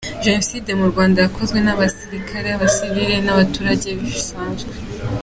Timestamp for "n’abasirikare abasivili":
1.61-3.15